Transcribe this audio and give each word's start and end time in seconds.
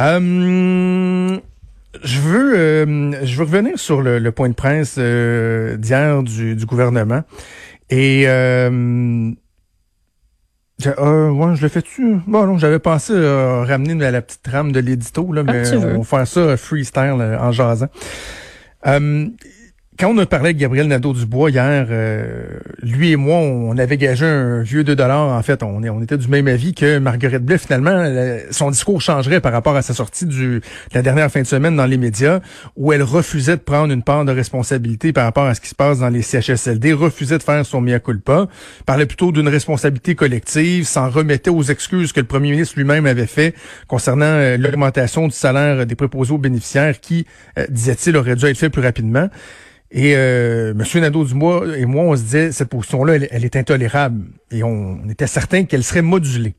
Euh, 0.00 1.38
je 2.02 2.20
veux 2.20 2.56
euh, 2.56 3.24
je 3.24 3.36
veux 3.36 3.44
revenir 3.44 3.78
sur 3.78 4.00
le, 4.00 4.30
point 4.30 4.48
de 4.48 4.54
presse 4.54 4.96
euh, 4.98 5.76
d'hier 5.76 6.22
du, 6.22 6.56
du, 6.56 6.66
gouvernement. 6.66 7.22
Et 7.90 8.24
euh, 8.26 9.30
ouais, 10.86 11.54
je 11.54 11.62
le 11.62 11.68
fais-tu? 11.68 12.16
Bon, 12.26 12.46
non, 12.46 12.56
j'avais 12.56 12.78
pensé 12.78 13.12
ramener 13.14 13.94
la 13.94 14.22
petite 14.22 14.42
trame 14.42 14.72
de 14.72 14.80
l'édito, 14.80 15.32
là, 15.32 15.42
ah, 15.46 15.52
mais 15.52 15.76
on 15.76 16.00
va 16.00 16.04
faire 16.04 16.26
ça 16.26 16.56
freestyle 16.56 17.36
en 17.38 17.52
jasant 17.52 17.88
quand 20.00 20.08
on 20.08 20.16
a 20.16 20.24
parlé 20.24 20.46
avec 20.46 20.56
Gabriel 20.56 20.88
Nadeau-Dubois 20.88 21.50
hier, 21.50 21.86
euh, 21.90 22.46
lui 22.82 23.10
et 23.10 23.16
moi, 23.16 23.36
on 23.36 23.76
avait 23.76 23.98
gagé 23.98 24.24
un 24.24 24.62
vieux 24.62 24.82
2 24.82 24.96
dollars. 24.96 25.28
En 25.28 25.42
fait, 25.42 25.62
on, 25.62 25.82
on 25.82 26.02
était 26.02 26.16
du 26.16 26.26
même 26.28 26.48
avis 26.48 26.72
que 26.72 26.98
Marguerite 26.98 27.44
Blais, 27.44 27.58
finalement, 27.58 28.10
son 28.50 28.70
discours 28.70 29.02
changerait 29.02 29.40
par 29.42 29.52
rapport 29.52 29.76
à 29.76 29.82
sa 29.82 29.92
sortie 29.92 30.24
du, 30.24 30.60
de 30.60 30.62
la 30.94 31.02
dernière 31.02 31.30
fin 31.30 31.42
de 31.42 31.46
semaine 31.46 31.76
dans 31.76 31.84
les 31.84 31.98
médias, 31.98 32.40
où 32.76 32.94
elle 32.94 33.02
refusait 33.02 33.58
de 33.58 33.60
prendre 33.60 33.92
une 33.92 34.02
part 34.02 34.24
de 34.24 34.32
responsabilité 34.32 35.12
par 35.12 35.24
rapport 35.24 35.44
à 35.44 35.54
ce 35.54 35.60
qui 35.60 35.68
se 35.68 35.74
passe 35.74 35.98
dans 35.98 36.08
les 36.08 36.22
CHSLD, 36.22 36.94
refusait 36.94 37.36
de 37.36 37.42
faire 37.42 37.66
son 37.66 37.82
mea 37.82 37.98
culpa, 37.98 38.48
parlait 38.86 39.04
plutôt 39.04 39.32
d'une 39.32 39.48
responsabilité 39.48 40.14
collective, 40.14 40.86
s'en 40.86 41.10
remettait 41.10 41.50
aux 41.50 41.64
excuses 41.64 42.14
que 42.14 42.20
le 42.20 42.26
premier 42.26 42.52
ministre 42.52 42.78
lui-même 42.78 43.04
avait 43.04 43.26
fait 43.26 43.54
concernant 43.86 44.24
euh, 44.24 44.56
l'augmentation 44.56 45.28
du 45.28 45.34
salaire 45.34 45.84
des 45.84 45.94
préposés 45.94 46.32
aux 46.32 46.38
bénéficiaires 46.38 47.00
qui, 47.00 47.26
euh, 47.58 47.66
disait-il, 47.68 48.16
aurait 48.16 48.36
dû 48.36 48.46
être 48.46 48.56
fait 48.56 48.70
plus 48.70 48.82
rapidement. 48.82 49.28
Et 49.92 50.14
euh, 50.14 50.72
M. 50.72 50.84
Nadeau-Dubois 51.00 51.76
et 51.76 51.84
moi, 51.84 52.04
on 52.04 52.16
se 52.16 52.22
disait, 52.22 52.52
cette 52.52 52.68
position-là, 52.68 53.16
elle, 53.30 53.44
est 53.44 53.56
intolérable. 53.56 54.24
Et 54.50 54.62
on, 54.62 55.08
était 55.08 55.26
certain 55.26 55.64
qu'elle 55.64 55.82
serait 55.82 56.02
modulée. 56.02 56.54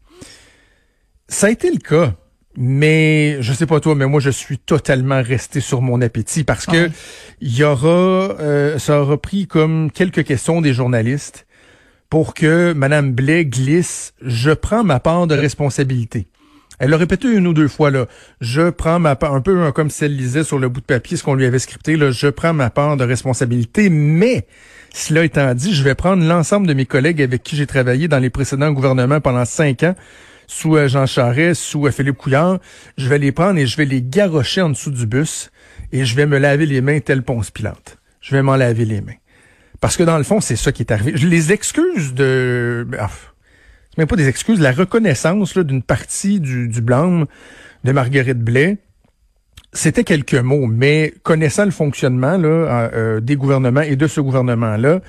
Ça 1.27 1.47
a 1.47 1.49
été 1.49 1.71
le 1.71 1.77
cas. 1.77 2.13
Mais 2.57 3.41
je 3.41 3.53
sais 3.53 3.65
pas 3.65 3.79
toi, 3.79 3.95
mais 3.95 4.07
moi 4.07 4.19
je 4.19 4.29
suis 4.29 4.57
totalement 4.57 5.23
resté 5.23 5.61
sur 5.61 5.81
mon 5.81 6.01
appétit 6.01 6.43
parce 6.43 6.65
que 6.65 6.89
ah 6.89 6.93
il 7.39 7.55
y 7.55 7.63
aura, 7.63 7.87
euh, 7.87 8.77
ça 8.77 8.99
aura 8.99 9.17
pris 9.17 9.47
comme 9.47 9.89
quelques 9.89 10.25
questions 10.25 10.59
des 10.59 10.73
journalistes 10.73 11.47
pour 12.09 12.33
que 12.33 12.73
Mme 12.73 13.13
Blais 13.13 13.45
glisse. 13.45 14.13
Je 14.21 14.51
prends 14.51 14.83
ma 14.83 14.99
part 14.99 15.27
de 15.27 15.35
responsabilité. 15.35 16.27
Elle 16.81 16.89
l'a 16.89 16.97
répété 16.97 17.31
une 17.31 17.45
ou 17.45 17.53
deux 17.53 17.67
fois, 17.67 17.91
là. 17.91 18.07
Je 18.41 18.71
prends 18.71 18.97
ma 18.97 19.15
part, 19.15 19.35
un 19.35 19.41
peu 19.41 19.71
comme 19.71 19.91
si 19.91 20.03
elle 20.03 20.17
lisait 20.17 20.43
sur 20.43 20.57
le 20.57 20.67
bout 20.67 20.81
de 20.81 20.85
papier 20.87 21.15
ce 21.15 21.23
qu'on 21.23 21.35
lui 21.35 21.45
avait 21.45 21.59
scripté, 21.59 21.95
là. 21.95 22.09
Je 22.09 22.25
prends 22.25 22.53
ma 22.53 22.71
part 22.71 22.97
de 22.97 23.03
responsabilité, 23.03 23.91
mais, 23.91 24.47
cela 24.91 25.23
étant 25.23 25.53
dit, 25.53 25.75
je 25.75 25.83
vais 25.83 25.93
prendre 25.93 26.25
l'ensemble 26.25 26.65
de 26.65 26.73
mes 26.73 26.87
collègues 26.87 27.21
avec 27.21 27.43
qui 27.43 27.55
j'ai 27.55 27.67
travaillé 27.67 28.07
dans 28.07 28.17
les 28.17 28.31
précédents 28.31 28.71
gouvernements 28.71 29.21
pendant 29.21 29.45
cinq 29.45 29.83
ans, 29.83 29.93
sous 30.47 30.75
euh, 30.75 30.87
Jean 30.87 31.05
Charest, 31.05 31.61
sous 31.61 31.85
euh, 31.85 31.91
Philippe 31.91 32.17
Couillard. 32.17 32.57
Je 32.97 33.07
vais 33.07 33.19
les 33.19 33.31
prendre 33.31 33.59
et 33.59 33.67
je 33.67 33.77
vais 33.77 33.85
les 33.85 34.01
garrocher 34.01 34.63
en 34.63 34.69
dessous 34.69 34.89
du 34.89 35.05
bus 35.05 35.51
et 35.91 36.03
je 36.03 36.15
vais 36.15 36.25
me 36.25 36.39
laver 36.39 36.65
les 36.65 36.81
mains 36.81 36.99
tel 36.99 37.21
Ponce 37.21 37.51
Pilate. 37.51 37.99
Je 38.21 38.35
vais 38.35 38.41
m'en 38.41 38.55
laver 38.55 38.85
les 38.85 39.01
mains. 39.01 39.13
Parce 39.81 39.97
que 39.97 40.03
dans 40.03 40.17
le 40.17 40.23
fond, 40.23 40.41
c'est 40.41 40.55
ça 40.55 40.71
qui 40.71 40.81
est 40.81 40.91
arrivé. 40.91 41.13
Je 41.13 41.27
les 41.27 41.51
excuses 41.51 42.15
de... 42.15 42.87
Ah, 42.97 43.11
même 43.97 44.07
pas 44.07 44.15
des 44.15 44.27
excuses, 44.27 44.59
la 44.59 44.71
reconnaissance 44.71 45.57
d'une 45.57 45.83
partie 45.83 46.39
du, 46.39 46.67
du 46.67 46.81
blâme 46.81 47.25
de 47.83 47.91
Marguerite 47.91 48.39
Blais, 48.39 48.77
c'était 49.73 50.03
quelques 50.03 50.35
mots, 50.35 50.67
mais 50.67 51.13
connaissant 51.23 51.65
le 51.65 51.71
fonctionnement 51.71 52.37
là, 52.37 52.89
euh, 52.93 53.19
des 53.19 53.35
gouvernements 53.35 53.81
et 53.81 53.95
de 53.95 54.07
ce 54.07 54.21
gouvernement-là, 54.21 55.01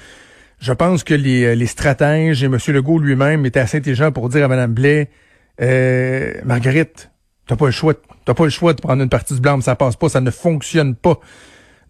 je 0.60 0.72
pense 0.72 1.03
que 1.03 1.14
les, 1.14 1.56
les 1.56 1.66
stratèges 1.66 2.42
et 2.44 2.47
M. 2.47 2.56
Legault 2.69 3.00
lui-même 3.00 3.44
étaient 3.44 3.60
assez 3.60 3.78
intelligents 3.78 4.12
pour 4.12 4.28
dire 4.28 4.44
à 4.44 4.48
Mme 4.48 4.72
Blais, 4.72 5.10
euh, 5.60 6.34
Marguerite, 6.44 7.10
t'as 7.47 7.56
pas 7.56 7.66
le 7.66 7.72
choix, 7.72 7.94
t'as 8.25 8.34
pas 8.34 8.44
le 8.44 8.50
choix 8.50 8.72
de 8.72 8.80
prendre 8.80 9.03
une 9.03 9.08
partie 9.08 9.34
du 9.34 9.41
blâme, 9.41 9.62
ça 9.62 9.75
passe 9.75 9.97
pas, 9.97 10.08
ça 10.08 10.20
ne 10.20 10.30
fonctionne 10.30 10.94
pas. 10.94 11.19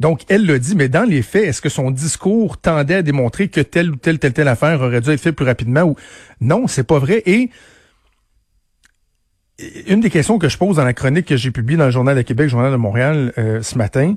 Donc, 0.03 0.23
elle 0.29 0.45
le 0.45 0.59
dit, 0.59 0.75
mais 0.75 0.89
dans 0.89 1.09
les 1.09 1.23
faits, 1.23 1.45
est-ce 1.45 1.63
que 1.63 1.69
son 1.69 1.93
discours 1.93 2.59
tendait 2.59 2.97
à 2.97 3.03
démontrer 3.03 3.47
que 3.47 3.61
telle 3.61 3.93
ou 3.93 3.95
telle, 3.95 4.19
telle, 4.19 4.33
telle 4.33 4.49
affaire 4.49 4.81
aurait 4.81 5.01
dû 5.01 5.11
être 5.11 5.21
faite 5.21 5.37
plus 5.37 5.47
rapidement 5.47 5.83
ou 5.83 5.95
non, 6.41 6.67
c'est 6.67 6.83
pas 6.83 6.99
vrai. 6.99 7.23
Et 7.25 7.51
une 9.87 10.01
des 10.01 10.11
questions 10.11 10.41
que 10.41 10.49
je 10.49 10.59
pose 10.59 10.75
dans 10.75 10.85
la 10.85 10.93
chronique 10.93 11.27
que 11.27 11.37
j'ai 11.37 11.53
publiée 11.53 11.79
dans 11.79 11.85
le 11.85 11.93
Journal 11.93 12.17
de 12.17 12.23
Québec, 12.23 12.49
Journal 12.49 12.73
de 12.73 12.77
Montréal 12.77 13.33
euh, 13.39 13.63
ce 13.63 13.79
matin, 13.79 14.17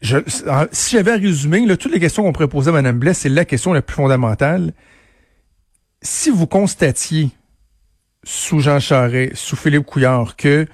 si 0.00 0.96
j'avais 0.96 1.10
à 1.10 1.16
résumer, 1.16 1.66
là, 1.66 1.76
toutes 1.76 1.92
les 1.92 2.00
questions 2.00 2.22
qu'on 2.22 2.32
pourrait 2.32 2.48
poser 2.48 2.70
à 2.70 2.72
Mme 2.72 2.98
Blais, 2.98 3.12
c'est 3.12 3.28
la 3.28 3.44
question 3.44 3.74
la 3.74 3.82
plus 3.82 3.96
fondamentale. 3.96 4.72
Si 6.00 6.30
vous 6.30 6.46
constatiez 6.46 7.28
sous 8.24 8.60
Jean 8.60 8.80
Charest, 8.80 9.34
sous 9.34 9.56
Philippe 9.56 9.84
Couillard, 9.84 10.34
que 10.34 10.66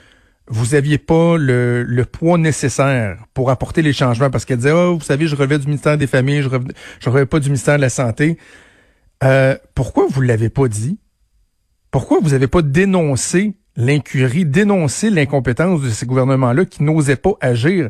vous 0.49 0.75
aviez 0.75 0.99
pas 0.99 1.37
le, 1.39 1.83
le, 1.85 2.05
poids 2.05 2.37
nécessaire 2.37 3.25
pour 3.33 3.51
apporter 3.51 3.81
les 3.81 3.93
changements 3.93 4.31
parce 4.31 4.45
qu'elle 4.45 4.59
disait 4.59 4.73
oh 4.73 4.97
vous 4.97 5.05
savez 5.05 5.27
je 5.27 5.37
revais 5.37 5.59
du 5.59 5.67
ministère 5.67 5.97
des 5.97 6.07
familles 6.07 6.43
je 6.43 7.11
revais 7.11 7.27
pas 7.27 7.41
du 7.41 7.49
ministère 7.49 7.77
de 7.77 7.81
la 7.81 7.89
santé. 7.89 8.39
Euh, 9.23 9.57
pourquoi 9.75 10.07
vous 10.09 10.21
l'avez 10.21 10.51
pas 10.51 10.69
dit? 10.69 10.99
Pourquoi 11.91 12.19
vous 12.21 12.35
avez 12.35 12.49
pas 12.49 12.63
dénoncé 12.63 13.55
l'incurie 13.77 14.45
dénoncé 14.45 15.11
l'incompétence 15.11 15.81
de 15.81 15.89
ces 15.89 16.07
gouvernements 16.07 16.53
là 16.53 16.65
qui 16.65 16.83
n'osaient 16.83 17.17
pas 17.17 17.35
agir? 17.41 17.89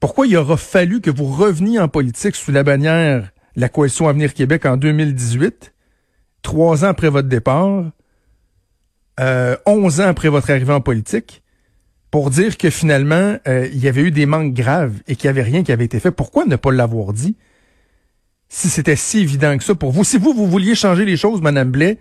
Pourquoi 0.00 0.26
il 0.26 0.36
aura 0.36 0.56
fallu 0.56 1.00
que 1.00 1.10
vous 1.10 1.26
reveniez 1.26 1.78
en 1.78 1.88
politique 1.88 2.34
sous 2.34 2.50
la 2.50 2.64
bannière 2.64 3.30
la 3.54 3.68
coalition 3.68 4.08
Avenir 4.08 4.34
Québec 4.34 4.66
en 4.66 4.76
2018 4.76 5.72
trois 6.42 6.84
ans 6.84 6.88
après 6.88 7.10
votre 7.10 7.28
départ 7.28 7.84
euh, 9.18 9.56
11 9.66 10.00
ans 10.00 10.08
après 10.08 10.28
votre 10.28 10.50
arrivée 10.50 10.72
en 10.72 10.80
politique 10.80 11.42
pour 12.10 12.30
dire 12.30 12.56
que 12.56 12.70
finalement, 12.70 13.36
euh, 13.46 13.68
il 13.72 13.78
y 13.78 13.88
avait 13.88 14.02
eu 14.02 14.10
des 14.10 14.26
manques 14.26 14.54
graves 14.54 14.94
et 15.06 15.16
qu'il 15.16 15.28
n'y 15.28 15.38
avait 15.38 15.42
rien 15.42 15.62
qui 15.62 15.72
avait 15.72 15.84
été 15.84 16.00
fait. 16.00 16.10
Pourquoi 16.10 16.44
ne 16.46 16.56
pas 16.56 16.72
l'avoir 16.72 17.12
dit? 17.12 17.36
Si 18.48 18.70
c'était 18.70 18.96
si 18.96 19.20
évident 19.20 19.58
que 19.58 19.64
ça 19.64 19.74
pour 19.74 19.92
vous. 19.92 20.04
Si 20.04 20.16
vous, 20.16 20.32
vous 20.32 20.46
vouliez 20.46 20.74
changer 20.74 21.04
les 21.04 21.18
choses, 21.18 21.42
Madame 21.42 21.70
Blais, 21.70 21.98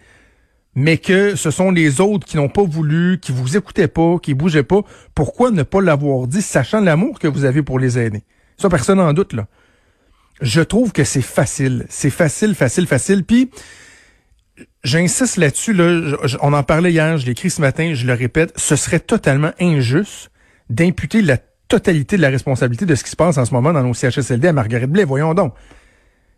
mais 0.76 0.98
que 0.98 1.36
ce 1.36 1.52
sont 1.52 1.72
les 1.72 2.00
autres 2.00 2.26
qui 2.26 2.38
n'ont 2.38 2.50
pas 2.50 2.64
voulu, 2.64 3.20
qui 3.20 3.32
vous 3.32 3.58
écoutaient 3.58 3.88
pas, 3.88 4.18
qui 4.22 4.34
bougeaient 4.34 4.64
pas, 4.64 4.82
pourquoi 5.14 5.52
ne 5.52 5.64
pas 5.64 5.82
l'avoir 5.82 6.28
dit, 6.28 6.42
sachant 6.42 6.80
l'amour 6.80 7.20
que 7.20 7.28
vous 7.28 7.44
avez 7.46 7.64
pour 7.64 7.80
les 7.80 8.00
aînés? 8.00 8.24
Ça, 8.58 8.70
personne 8.70 9.00
n'en 9.00 9.12
doute, 9.12 9.34
là. 9.34 9.48
Je 10.40 10.62
trouve 10.62 10.92
que 10.92 11.04
c'est 11.04 11.22
facile. 11.22 11.86
C'est 11.90 12.12
facile, 12.12 12.54
facile, 12.54 12.86
facile. 12.86 13.24
Puis, 13.26 13.50
j'insiste 14.84 15.38
là-dessus, 15.38 15.74
là, 15.74 16.18
on 16.42 16.54
en 16.54 16.64
parlait 16.64 16.92
hier, 16.92 17.18
je 17.18 17.26
l'ai 17.26 17.32
écrit 17.32 17.50
ce 17.50 17.62
matin, 17.62 17.94
je 17.94 18.06
le 18.06 18.14
répète, 18.14 18.54
ce 18.56 18.76
serait 18.76 19.00
totalement 19.00 19.52
injuste 19.60 20.32
d'imputer 20.70 21.22
la 21.22 21.38
totalité 21.68 22.18
de 22.18 22.22
la 22.22 22.30
responsabilité 22.30 22.86
de 22.86 22.96
ce 22.96 23.04
qui 23.04 23.10
se 23.10 23.16
passe 23.16 23.38
en 23.38 23.46
ce 23.46 23.54
moment 23.54 23.74
dans 23.74 23.84
nos 23.84 23.94
CHSLD 23.94 24.48
à 24.48 24.54
Marguerite 24.54 24.90
Blais. 24.90 25.04
Voyons 25.04 25.34
donc. 25.34 25.54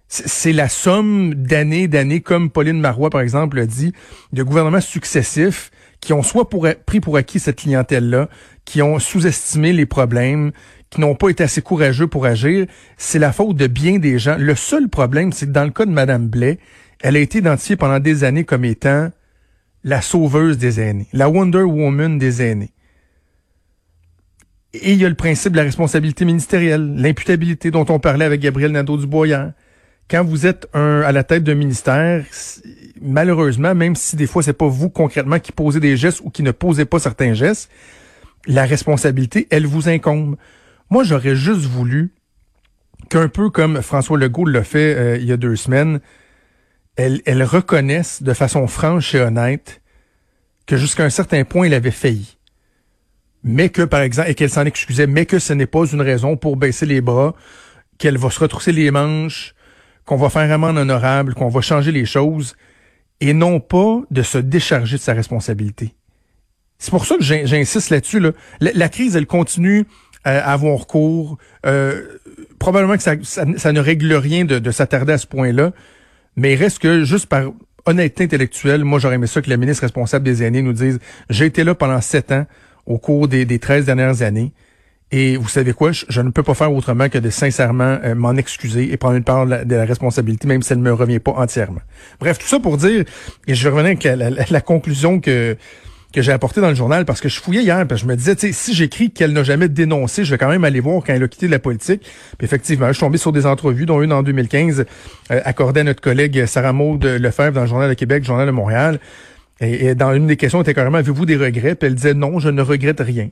C'est 0.08 0.54
la 0.54 0.70
somme 0.70 1.36
d'années, 1.36 1.88
d'années, 1.88 2.22
comme 2.22 2.50
Pauline 2.50 2.80
Marois, 2.80 3.12
par 3.12 3.22
exemple, 3.22 3.60
a 3.60 3.68
dit, 3.68 3.94
de 4.34 4.42
gouvernements 4.42 4.82
successifs 4.82 5.70
qui 6.02 6.14
ont 6.14 6.24
soit 6.24 6.50
pris 6.86 7.00
pour 7.00 7.16
acquis 7.16 7.40
cette 7.40 7.58
clientèle-là, 7.58 8.28
qui 8.66 8.82
ont 8.82 8.98
sous-estimé 8.98 9.72
les 9.72 9.86
problèmes, 9.86 10.52
qui 10.90 11.02
n'ont 11.02 11.14
pas 11.14 11.30
été 11.30 11.44
assez 11.44 11.62
courageux 11.62 12.08
pour 12.08 12.26
agir. 12.26 12.66
C'est 12.98 13.20
la 13.20 13.32
faute 13.32 13.56
de 13.56 13.68
bien 13.68 14.00
des 14.00 14.18
gens. 14.18 14.36
Le 14.40 14.56
seul 14.56 14.90
problème, 14.90 15.32
c'est 15.32 15.46
que 15.46 15.52
dans 15.52 15.64
le 15.64 15.70
cas 15.70 15.86
de 15.86 15.92
Madame 15.92 16.28
Blais, 16.28 16.58
elle 17.02 17.16
a 17.16 17.20
été 17.20 17.40
identifiée 17.40 17.76
pendant 17.76 18.00
des 18.00 18.24
années 18.24 18.44
comme 18.44 18.66
étant 18.66 19.12
la 19.84 20.02
sauveuse 20.02 20.58
des 20.58 20.80
aînés, 20.82 21.08
la 21.14 21.30
Wonder 21.30 21.64
Woman 21.64 22.18
des 22.18 22.42
aînés. 22.42 22.72
Et 24.74 24.94
il 24.94 25.00
y 25.00 25.06
a 25.06 25.10
le 25.10 25.16
principe 25.16 25.54
de 25.54 25.58
la 25.58 25.64
responsabilité 25.64 26.26
ministérielle, 26.26 26.96
l'imputabilité 26.96 27.72
dont 27.72 27.86
on 27.90 28.00
parlait 28.00 28.26
avec 28.26 28.42
Gabriel 28.42 28.72
Nadeau-Dubois. 28.72 29.54
Quand 30.10 30.24
vous 30.24 30.46
êtes 30.46 30.68
un, 30.74 31.02
à 31.02 31.12
la 31.12 31.24
tête 31.24 31.44
d'un 31.44 31.56
ministère, 31.56 32.24
malheureusement, 33.02 33.74
même 33.74 33.96
si 33.96 34.16
des 34.16 34.28
fois 34.28 34.44
c'est 34.44 34.54
pas 34.54 34.68
vous 34.68 34.90
concrètement 34.90 35.40
qui 35.40 35.52
posez 35.52 35.80
des 35.80 35.98
gestes 35.98 36.22
ou 36.24 36.30
qui 36.30 36.44
ne 36.44 36.52
posez 36.52 36.86
pas 36.86 37.00
certains 37.00 37.34
gestes, 37.34 37.72
la 38.46 38.66
responsabilité, 38.66 39.48
elle 39.50 39.66
vous 39.66 39.90
incombe. 39.90 40.36
Moi, 40.90 41.04
j'aurais 41.04 41.36
juste 41.36 41.62
voulu 41.62 42.12
qu'un 43.10 43.28
peu 43.28 43.50
comme 43.50 43.82
François 43.82 44.18
Legault 44.18 44.46
l'a 44.46 44.64
fait 44.64 44.96
euh, 44.96 45.18
il 45.18 45.26
y 45.26 45.32
a 45.32 45.38
deux 45.38 45.56
semaines, 45.56 46.00
elles, 47.00 47.44
reconnaissent 47.44 48.22
de 48.22 48.34
façon 48.34 48.68
franche 48.68 49.16
et 49.16 49.22
honnête 49.22 49.82
que 50.66 50.76
jusqu'à 50.76 51.06
un 51.06 51.10
certain 51.10 51.46
point, 51.46 51.68
il 51.68 51.74
avait 51.74 51.92
failli. 51.92 52.38
Mais 53.44 53.70
que, 53.70 53.84
par 53.84 54.02
exemple, 54.02 54.30
et 54.30 54.36
qu'elle 54.36 54.50
s'en 54.50 54.66
excusait, 54.66 55.08
mais 55.08 55.26
que 55.26 55.40
ce 55.40 55.54
n'est 55.54 55.66
pas 55.66 55.86
une 55.86 56.02
raison 56.02 56.36
pour 56.36 56.58
baisser 56.58 56.86
les 56.86 57.00
bras, 57.00 57.34
qu'elle 57.98 58.18
va 58.18 58.30
se 58.30 58.40
retrousser 58.40 58.74
les 58.74 58.92
manches, 58.92 59.56
qu'on 60.06 60.18
va 60.18 60.30
faire 60.30 60.42
un 60.42 60.52
amende 60.52 60.78
honorable, 60.78 61.36
qu'on 61.36 61.48
va 61.48 61.62
changer 61.62 61.92
les 61.92 62.06
choses, 62.06 62.56
et 63.22 63.34
non 63.34 63.62
pas 63.62 64.02
de 64.12 64.22
se 64.22 64.38
décharger 64.38 64.98
de 64.98 65.02
sa 65.02 65.14
responsabilité. 65.14 65.96
C'est 66.80 66.92
pour 66.92 67.06
ça 67.06 67.16
que 67.16 67.24
j'insiste 67.24 67.90
là-dessus. 67.90 68.20
Là. 68.20 68.32
La, 68.60 68.90
crise, 68.90 69.16
elle 69.16 69.28
continue 69.28 69.86
à 70.24 70.52
avoir 70.52 70.88
cours. 70.88 71.38
Euh, 71.66 72.18
probablement 72.58 72.98
que 72.98 73.04
ça, 73.24 73.46
ne 73.46 73.80
règle 73.80 74.14
rien 74.14 74.44
de 74.46 74.72
s'attarder 74.72 75.14
à 75.14 75.18
ce 75.18 75.28
point-là. 75.28 75.72
Mais 76.40 76.54
il 76.54 76.56
reste 76.56 76.80
que, 76.80 77.04
juste 77.04 77.26
par 77.26 77.52
honnêteté 77.86 78.24
intellectuelle, 78.24 78.84
moi, 78.86 79.00
j'aurais 79.00 79.16
aimé 79.16 79.28
ça 79.28 79.42
que 79.42 79.50
la 79.50 79.58
ministre 79.58 79.84
responsable 79.84 80.24
des 80.24 80.42
aînés 80.42 80.62
nous 80.62 80.74
dise, 80.74 81.00
j'ai 81.30 81.46
été 81.46 81.64
là 81.64 81.76
pendant 81.76 82.00
sept 82.02 82.32
ans 82.32 82.46
au 82.86 82.98
cours 82.98 83.28
des, 83.28 83.46
des 83.46 83.60
13 83.60 83.86
dernières 83.86 84.22
années. 84.22 84.54
Et 85.12 85.38
vous 85.38 85.50
savez 85.50 85.74
quoi, 85.74 85.92
je, 85.92 86.22
ne 86.22 86.30
peux 86.30 86.44
pas 86.44 86.54
faire 86.54 86.72
autrement 86.72 87.10
que 87.10 87.18
de 87.18 87.30
sincèrement 87.32 87.98
euh, 88.04 88.14
m'en 88.14 88.36
excuser 88.36 88.94
et 88.94 88.98
prendre 88.98 89.16
une 89.16 89.24
part 89.24 89.46
de 89.48 89.76
la, 89.76 89.86
responsabilité, 89.86 90.48
même 90.48 90.62
si 90.62 90.72
elle 90.72 90.80
ne 90.80 90.84
me 90.84 90.94
revient 90.94 91.20
pas 91.20 91.32
entièrement. 91.32 91.82
Bref, 92.20 92.38
tout 92.38 92.48
ça 92.48 92.60
pour 92.60 92.78
dire, 92.78 93.04
et 93.48 93.56
je 93.56 93.70
revenais 93.70 93.98
avec 94.06 94.50
la, 94.52 94.62
conclusion 94.62 95.20
que 95.20 95.58
que 96.14 96.22
j'ai 96.22 96.32
apportée 96.32 96.60
dans 96.60 96.70
le 96.70 96.76
journal 96.76 97.06
parce 97.06 97.22
que 97.22 97.30
je 97.30 97.40
fouillais 97.40 97.62
hier, 97.62 97.86
parce 97.88 98.02
que 98.02 98.08
je 98.08 98.12
me 98.12 98.16
disais, 98.16 98.36
si 98.52 98.74
j'écris 98.74 99.12
qu'elle 99.12 99.32
n'a 99.32 99.44
jamais 99.44 99.70
dénoncé, 99.70 100.26
je 100.26 100.32
vais 100.32 100.38
quand 100.38 100.50
même 100.50 100.64
aller 100.64 100.80
voir 100.80 101.04
quand 101.06 101.14
elle 101.14 101.24
a 101.24 101.28
quitté 101.28 101.48
la 101.48 101.60
politique. 101.60 102.02
Puis 102.38 102.46
effectivement, 102.46 102.88
je 102.88 102.94
suis 102.94 103.02
tombé 103.02 103.18
sur 103.18 103.32
des 103.32 103.46
entrevues, 103.46 103.86
dont 103.86 104.02
une 104.02 104.12
en 104.12 104.24
2015, 104.24 104.86
euh, 105.32 105.42
accordée 105.46 105.82
à 105.82 105.84
notre 105.84 106.02
collègue 106.02 106.46
Sarah 106.46 106.74
Maud 106.74 107.04
Lefebvre 107.04 107.54
dans 107.54 107.62
le 107.62 107.68
Journal 107.68 107.90
de 107.90 107.94
Québec, 107.94 108.24
Journal 108.24 108.48
de 108.48 108.52
Montréal. 108.52 109.00
Et, 109.62 109.94
dans 109.94 110.14
une 110.14 110.26
des 110.26 110.38
questions, 110.38 110.62
était 110.62 110.74
carrément, 110.74 110.98
avez-vous 110.98 111.26
des 111.26 111.36
regrets? 111.36 111.76
Puis 111.76 111.88
elle 111.88 111.96
disait, 111.96 112.14
non, 112.14 112.40
je 112.40 112.50
ne 112.50 112.62
regrette 112.62 113.02
rien. 113.02 113.30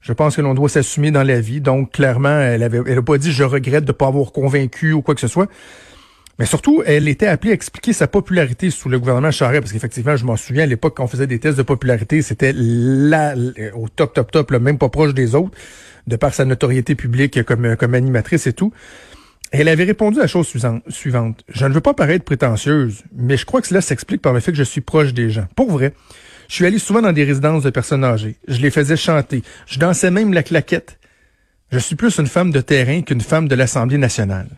Je 0.00 0.12
pense 0.12 0.36
que 0.36 0.40
l'on 0.40 0.54
doit 0.54 0.68
s'assumer 0.68 1.10
dans 1.10 1.22
la 1.22 1.40
vie. 1.40 1.60
Donc, 1.60 1.92
clairement, 1.92 2.40
elle 2.40 2.62
avait, 2.62 2.80
elle 2.86 2.98
a 2.98 3.02
pas 3.02 3.18
dit 3.18 3.32
je 3.32 3.44
regrette 3.44 3.84
de 3.84 3.92
pas 3.92 4.06
avoir 4.06 4.32
convaincu 4.32 4.92
ou 4.92 5.02
quoi 5.02 5.14
que 5.14 5.20
ce 5.20 5.28
soit. 5.28 5.48
Mais 6.38 6.46
surtout, 6.46 6.82
elle 6.86 7.08
était 7.08 7.26
appelée 7.26 7.50
à 7.50 7.54
expliquer 7.54 7.92
sa 7.92 8.06
popularité 8.06 8.70
sous 8.70 8.88
le 8.88 8.98
gouvernement 9.00 9.30
Charest, 9.32 9.62
parce 9.62 9.72
qu'effectivement, 9.72 10.16
je 10.16 10.24
m'en 10.24 10.36
souviens, 10.36 10.62
à 10.62 10.66
l'époque, 10.66 10.96
quand 10.96 11.04
on 11.04 11.08
faisait 11.08 11.26
des 11.26 11.40
tests 11.40 11.58
de 11.58 11.62
popularité, 11.62 12.22
c'était 12.22 12.52
là, 12.54 13.34
au 13.74 13.88
top, 13.88 14.14
top, 14.14 14.30
top, 14.30 14.50
là, 14.52 14.60
même 14.60 14.78
pas 14.78 14.88
proche 14.88 15.14
des 15.14 15.34
autres, 15.34 15.50
de 16.06 16.16
par 16.16 16.32
sa 16.32 16.44
notoriété 16.44 16.94
publique 16.94 17.42
comme, 17.42 17.76
comme 17.76 17.94
animatrice 17.94 18.46
et 18.46 18.52
tout. 18.52 18.72
Elle 19.50 19.68
avait 19.68 19.84
répondu 19.84 20.18
à 20.18 20.22
la 20.22 20.26
chose 20.28 20.46
suivante. 20.88 21.44
Je 21.48 21.66
ne 21.66 21.72
veux 21.72 21.80
pas 21.80 21.94
paraître 21.94 22.24
prétentieuse, 22.24 23.02
mais 23.16 23.36
je 23.36 23.46
crois 23.46 23.60
que 23.60 23.66
cela 23.66 23.80
s'explique 23.80 24.22
par 24.22 24.32
le 24.32 24.40
fait 24.40 24.52
que 24.52 24.58
je 24.58 24.62
suis 24.62 24.82
proche 24.82 25.14
des 25.14 25.30
gens. 25.30 25.46
Pour 25.56 25.70
vrai. 25.70 25.94
Je 26.48 26.54
suis 26.54 26.64
allé 26.64 26.78
souvent 26.78 27.02
dans 27.02 27.12
des 27.12 27.24
résidences 27.24 27.62
de 27.62 27.68
personnes 27.68 28.04
âgées. 28.04 28.36
Je 28.48 28.58
les 28.60 28.70
faisais 28.70 28.96
chanter. 28.96 29.42
Je 29.66 29.78
dansais 29.78 30.10
même 30.10 30.32
la 30.32 30.42
claquette. 30.42 30.98
Je 31.70 31.78
suis 31.78 31.94
plus 31.94 32.16
une 32.18 32.26
femme 32.26 32.52
de 32.52 32.62
terrain 32.62 33.02
qu'une 33.02 33.20
femme 33.20 33.48
de 33.48 33.54
l'Assemblée 33.54 33.98
nationale. 33.98 34.48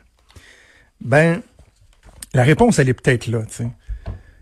Ben, 1.00 1.43
la 2.35 2.43
réponse, 2.43 2.79
elle 2.79 2.88
est 2.88 2.94
peut-être 2.94 3.27
là, 3.27 3.41
tu 3.49 3.65
sais. 3.65 3.69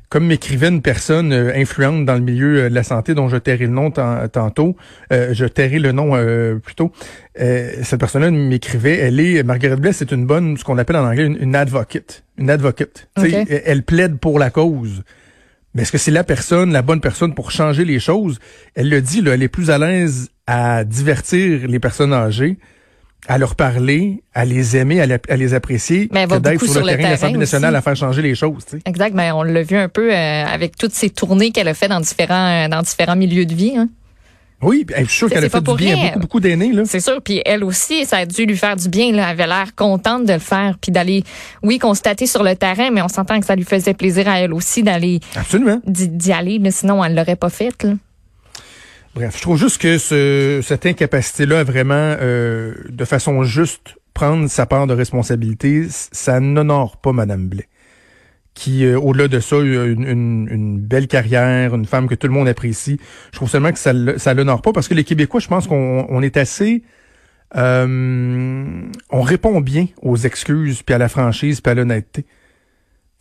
Comme 0.08 0.26
m'écrivait 0.26 0.69
une 0.69 0.81
personne 0.81 1.35
euh, 1.35 1.52
influente 1.55 2.06
dans 2.06 2.14
le 2.14 2.23
milieu 2.23 2.62
euh, 2.62 2.69
de 2.70 2.75
la 2.75 2.82
santé 2.82 3.14
dont 3.14 3.29
je 3.29 3.37
tairai 3.37 3.67
le 3.67 3.73
nom 3.73 3.90
tantôt, 3.90 4.75
euh, 5.12 5.35
je 5.35 5.44
tairai 5.44 5.79
le 5.79 5.93
nom 5.93 6.12
plutôt. 6.61 6.93
cette 7.37 8.00
personne-là 8.00 8.31
m'écrivait, 8.31 8.96
elle 8.96 9.20
est 9.20 9.43
Margaret 9.43 9.76
Bless, 9.76 9.99
c'est 9.99 10.12
une 10.12 10.26
bonne, 10.26 10.56
ce 10.56 10.64
qu'on 10.64 10.79
appelle 10.79 10.96
en 10.96 11.05
anglais 11.05 11.26
une, 11.26 11.55
advocate, 11.55 12.25
une 12.38 12.49
advocate. 12.49 13.08
Elle 13.17 13.82
plaide 13.82 14.19
pour 14.19 14.38
la 14.38 14.50
cause. 14.50 15.02
Mais 15.75 15.82
est-ce 15.82 15.93
que 15.93 15.99
c'est 15.99 16.11
la 16.11 16.25
personne, 16.25 16.73
la 16.73 16.82
bonne 16.82 17.00
personne 17.00 17.35
pour 17.35 17.50
changer 17.50 17.85
les 17.85 18.00
choses? 18.00 18.38
Elle 18.75 18.88
le 18.88 19.02
dit, 19.02 19.20
là, 19.20 19.35
elle 19.35 19.43
est 19.43 19.49
plus 19.49 19.70
à 19.70 19.76
l'aise 19.76 20.31
à 20.46 20.85
divertir 20.85 21.69
les 21.69 21.79
personnes 21.79 22.14
âgées, 22.14 22.58
à 23.26 23.38
leur 23.38 23.56
parler, 23.56 24.22
à 24.32 24.44
les 24.44 24.76
aimer, 24.76 25.00
à, 25.00 25.36
les 25.36 25.54
apprécier, 25.54 26.08
mais 26.12 26.26
que 26.26 26.38
d'être 26.38 26.64
sur, 26.64 26.80
le 26.80 26.86
terrain 26.86 27.02
de 27.02 27.02
l'Assemblée 27.02 27.38
nationale 27.38 27.76
à 27.76 27.82
faire 27.82 27.96
changer 27.96 28.22
les 28.22 28.34
choses. 28.34 28.64
Exact, 28.86 29.14
mais 29.14 29.30
on 29.32 29.42
l'a 29.42 29.62
vu 29.62 29.76
un 29.76 29.88
peu 29.88 30.12
euh, 30.12 30.44
avec 30.46 30.76
toutes 30.76 30.94
ces 30.94 31.10
tournées 31.10 31.50
qu'elle 31.50 31.68
a 31.68 31.74
fait 31.74 31.88
dans 31.88 32.00
différents, 32.00 32.66
euh, 32.66 32.68
dans 32.68 32.82
différents 32.82 33.16
milieux 33.16 33.44
de 33.44 33.54
vie. 33.54 33.76
Hein. 33.76 33.88
Oui, 34.60 34.84
je 34.88 35.04
suis 35.04 35.16
sûr 35.18 35.28
qu'elle 35.28 35.44
a 35.44 35.48
fait 35.48 35.60
du 35.60 35.74
bien 35.74 35.94
à 35.94 36.06
beaucoup, 36.06 36.18
beaucoup 36.18 36.40
d'aînés. 36.40 36.72
C'est 36.84 37.00
sûr, 37.00 37.22
puis 37.22 37.40
elle 37.44 37.62
aussi, 37.62 38.04
ça 38.06 38.18
a 38.18 38.26
dû 38.26 38.44
lui 38.44 38.56
faire 38.56 38.74
du 38.74 38.88
bien. 38.88 39.12
Là. 39.12 39.24
Elle 39.24 39.40
avait 39.40 39.46
l'air 39.46 39.74
contente 39.76 40.24
de 40.24 40.32
le 40.32 40.38
faire, 40.40 40.76
puis 40.80 40.90
d'aller, 40.90 41.22
oui, 41.62 41.78
constater 41.78 42.26
sur 42.26 42.42
le 42.42 42.56
terrain, 42.56 42.90
mais 42.90 43.02
on 43.02 43.08
s'entend 43.08 43.38
que 43.38 43.46
ça 43.46 43.54
lui 43.54 43.64
faisait 43.64 43.94
plaisir 43.94 44.28
à 44.28 44.40
elle 44.40 44.52
aussi 44.52 44.82
d'aller 44.82 45.20
Absolument. 45.36 45.80
d'y 45.86 46.32
aller, 46.32 46.58
mais 46.58 46.72
sinon, 46.72 47.04
elle 47.04 47.14
l'aurait 47.14 47.36
pas 47.36 47.50
fait. 47.50 47.84
Là. 47.84 47.92
Bref, 49.18 49.36
je 49.36 49.42
trouve 49.42 49.58
juste 49.58 49.78
que 49.82 49.98
ce, 49.98 50.60
cette 50.62 50.86
incapacité-là, 50.86 51.64
vraiment, 51.64 52.14
euh, 52.20 52.72
de 52.88 53.04
façon 53.04 53.42
juste, 53.42 53.96
prendre 54.14 54.48
sa 54.48 54.64
part 54.64 54.86
de 54.86 54.94
responsabilité, 54.94 55.88
ça 55.90 56.38
n'honore 56.38 56.98
pas 56.98 57.12
Madame 57.12 57.48
Blais 57.48 57.66
qui, 58.54 58.84
euh, 58.84 58.96
au-delà 58.96 59.26
de 59.26 59.40
ça, 59.40 59.56
a 59.56 59.60
une, 59.60 60.46
une, 60.48 60.78
belle 60.78 61.08
carrière, 61.08 61.74
une 61.74 61.84
femme 61.84 62.06
que 62.06 62.14
tout 62.14 62.28
le 62.28 62.32
monde 62.32 62.46
apprécie. 62.46 63.00
Je 63.32 63.36
trouve 63.36 63.50
seulement 63.50 63.72
que 63.72 63.78
ça 63.78 64.34
l'honore 64.34 64.62
pas 64.62 64.72
parce 64.72 64.86
que 64.86 64.94
les 64.94 65.02
Québécois, 65.04 65.40
je 65.40 65.48
pense 65.48 65.66
qu'on 65.66 66.06
on 66.08 66.22
est 66.22 66.36
assez... 66.36 66.84
Euh, 67.56 68.82
on 69.10 69.22
répond 69.22 69.60
bien 69.60 69.86
aux 70.00 70.16
excuses, 70.16 70.82
puis 70.82 70.94
à 70.94 70.98
la 70.98 71.08
franchise, 71.08 71.60
puis 71.60 71.72
à 71.72 71.74
l'honnêteté. 71.74 72.24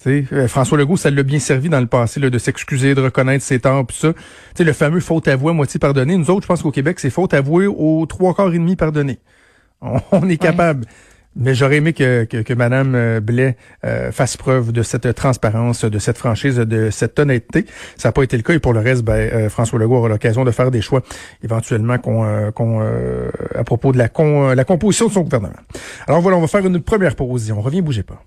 Euh, 0.06 0.48
François 0.48 0.78
Legault, 0.78 0.98
ça 0.98 1.10
l'a 1.10 1.24
bien 1.24 1.40
servi 1.40 1.70
dans 1.70 1.80
le 1.80 1.88
passé 1.88 2.20
là, 2.20 2.30
de 2.30 2.38
s'excuser, 2.38 2.96
de 2.96 3.02
reconnaître 3.02 3.44
ses 3.44 3.60
torts, 3.60 3.86
puis 3.86 3.98
ça. 3.98 4.14
le 4.60 4.74
fameux 4.74 5.00
faute 5.00 5.28
avouée, 5.28 5.54
moitié 5.54 5.80
pardonnée. 5.80 6.18
Nous 6.18 6.30
autres, 6.30 6.44
je 6.44 6.48
pense 6.48 6.62
qu'au 6.62 6.72
Québec, 6.72 7.00
c'est 7.00 7.10
faute 7.10 7.34
avouée 7.34 7.68
aux 7.68 8.06
trois 8.06 8.34
quarts 8.34 8.54
et 8.54 8.60
demi 8.60 8.76
pardonnés. 8.76 9.20
On, 9.82 10.28
est 10.30 10.38
capable. 10.38 10.86
Mais 11.40 11.54
j'aurais 11.54 11.78
aimé 11.78 11.94
que, 11.94 12.24
que, 12.24 12.38
que 12.38 12.54
Mme 12.54 12.96
euh, 12.96 13.20
Blais 13.20 13.58
euh, 13.86 14.12
fasse 14.12 14.38
preuve 14.38 14.72
de 14.72 14.82
cette 14.82 15.14
transparence, 15.14 15.86
de 15.86 16.00
cette 16.00 16.18
franchise, 16.18 16.56
de 16.56 16.90
cette 16.90 17.20
honnêteté. 17.20 17.68
Ça 17.96 18.08
n'a 18.08 18.12
pas 18.12 18.24
été 18.24 18.38
le 18.38 18.44
cas. 18.44 18.54
Et 18.54 18.60
pour 18.60 18.74
le 18.74 18.80
reste, 18.80 19.04
ben, 19.04 19.14
euh, 19.14 19.50
François 19.50 19.78
Legault 19.78 19.98
aura 19.98 20.10
l'occasion 20.10 20.46
de 20.46 20.52
faire 20.52 20.72
des 20.72 20.82
choix 20.82 21.04
éventuellement 21.44 22.00
qu'on, 22.00 22.52
qu'on 22.54 22.82
à 23.54 23.64
propos 23.64 23.92
de 23.92 24.00
la, 24.00 24.10
la 24.56 24.64
composition 24.64 25.08
de 25.08 25.12
son 25.12 25.22
gouvernement. 25.22 25.54
Alors 26.08 26.22
voilà, 26.22 26.38
on 26.38 26.42
va 26.42 26.48
faire 26.48 26.66
une 26.66 26.82
première 26.82 27.16
pause. 27.16 27.52
On 27.52 27.62
revient, 27.62 27.82
bougez 27.82 28.04
pas. 28.04 28.24